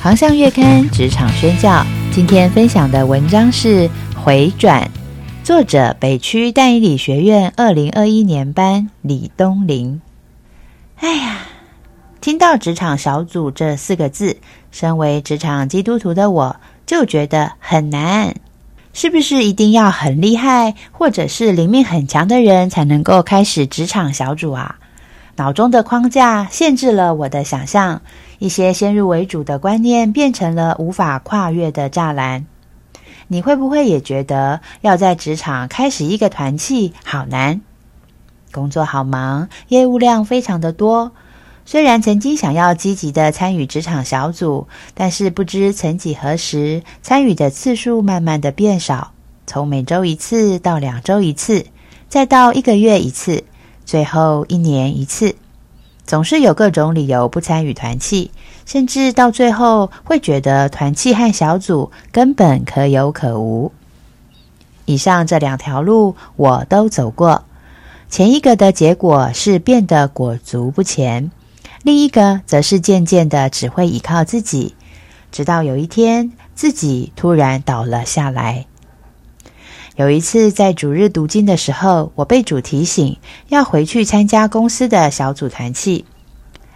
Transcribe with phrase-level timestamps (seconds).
[0.00, 4.88] 航向月刊职场宣教，今天分享的文章是回转，
[5.42, 10.00] 作者北区淡以理学院二零二一年班李东林。
[11.00, 11.38] 哎呀，
[12.20, 14.36] 听到职场小组这四个字，
[14.70, 18.36] 身为职场基督徒的我就觉得很难。
[18.92, 24.76] 是不是一定要很厉害，或者是灵命很强的人才能够开始职场小组啊？
[25.34, 28.02] 脑中的框架限制了我的想象，
[28.38, 32.46] 一些先入为主的观念变成了无法跨越的栅栏。
[33.26, 37.60] 你会不会也觉得要在职场开始一个团契好难？
[38.52, 41.12] 工作好忙，业务量非常的多。
[41.66, 49.12] 虽然曾经想要积极的参与职场小组，但是不知曾几何时，参与的次数慢慢的变少，
[49.46, 51.66] 从每周一次到两周一次，
[52.08, 53.44] 再到一个月一次。
[53.84, 55.34] 最后一年一次，
[56.08, 58.30] 总是有各种理由不参与团契，
[58.64, 63.72] 甚至到最后会觉得团契和小组根本可有可无。
[64.86, 67.44] 以上这两条路我都走过，
[68.08, 71.30] 前一个的结果是变得裹足不前，
[71.82, 74.74] 另一个则是渐渐的只会依靠自己，
[75.30, 78.64] 直到有一天自己突然倒了下来。
[79.98, 83.16] 有一次在主日读经的时候，我被主提醒
[83.48, 86.04] 要回去参加公司的小组团契。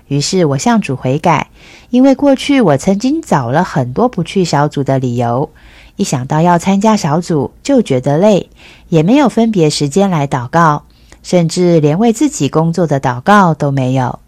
[0.08, 1.46] 于是我向主悔改，
[1.90, 5.50] 因为过去我曾经找了很多不去小组的理由，
[5.94, 8.50] 一想到要参加小组就觉得累，
[8.88, 10.82] 也没有分别时间来祷告，
[11.22, 14.18] 甚至连为自己工作的祷告都没有。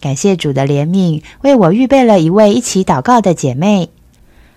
[0.00, 3.88] 感谢主的怜悯，为我预备了一位一起祷告的姐妹。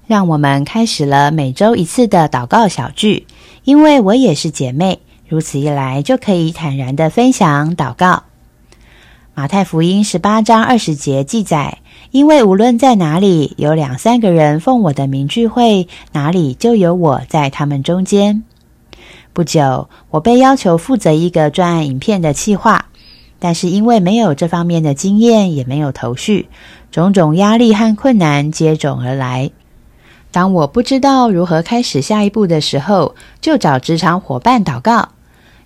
[0.06, 3.28] 让我们开始了每周一次的祷告小聚，
[3.68, 8.24] 因为我也是姐妹，如此一来就可以坦然的分享祷告。
[9.36, 11.80] 马太福音十八章二十节记载
[12.12, 18.46] ：“因为无论在哪里有两三个人奉我的名聚会，哪里就有我在他们中间。”
[19.36, 22.86] 不久，我被要求负责一个专案影片的企划，
[23.38, 26.48] 但是因为没有这方面的经验，也没有头绪，
[26.90, 29.52] 种种压力和困难接踵而来。
[30.32, 35.10] 当我不知道如何开始下一步的时候，就找职场伙伴祷告。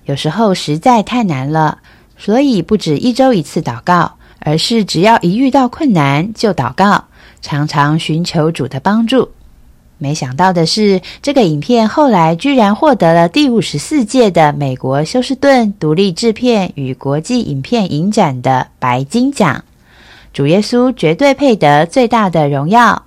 [0.06, 1.80] 有时候实在太难了，
[2.18, 7.06] 所以不止一周一次祷告，而是只要一遇到困难就祷告，
[7.42, 9.30] 常常寻求主的帮助。
[9.98, 19.64] 没想到的是，这个影片后来居然获得了第五十四届的美国休斯顿独立制片与国际影片影展的白金奖。
[20.34, 23.04] 主耶稣绝对配得最大的荣耀。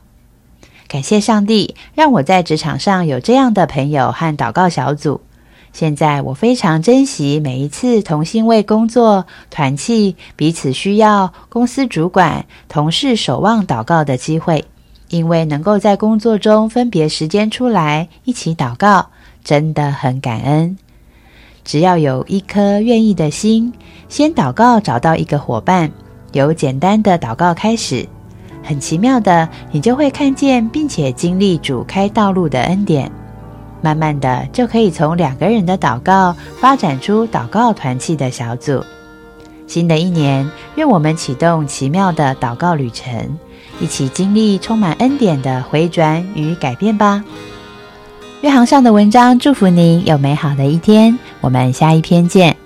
[0.94, 5.20] 感谢上帝，让我在职场上有这样的朋友和祷告小组。
[5.72, 14.64] 现在我非常珍惜每一次同心为工作、团契、彼此需要、公司主管、同事守望祷告的机会，
[15.08, 19.08] 因为能够在工作中分别时间出来一起祷告，
[19.42, 20.78] 真的很感恩。
[21.64, 23.72] 只要有一颗愿意的心，
[24.08, 25.90] 先祷告找到一个伙伴，
[26.30, 28.08] 由简单的祷告开始。
[28.64, 33.10] 很奇妙的，你就会看见并且经历主开道路的恩典，
[33.82, 38.82] 慢慢的就可以从两个人的祷告发展出祷告团契的小组。
[39.66, 43.38] 新的一年，愿我们启动奇妙的祷告旅程，
[43.80, 47.22] 一起经历充满恩典的回转与改变吧。
[48.40, 52.63] 月航上的文章祝福您有美好的一天，我们下一篇见。